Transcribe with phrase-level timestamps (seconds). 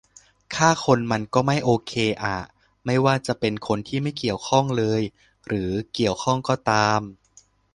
[0.55, 1.93] ฆ่าคนมันก็ไม่โอเค
[2.23, 2.37] อะ
[2.85, 5.01] ไม่ว่าจะเป็นคนที่ไม่เกี่ยวข้องเลย
[5.47, 7.01] หรือเกี่ยวข้องก็ตาม